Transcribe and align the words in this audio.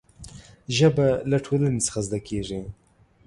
ژبه 0.75 1.07
له 1.31 1.37
ټولنې 1.45 1.81
څخه 1.87 1.99
زده 2.07 2.19
کېږي. 2.27 2.61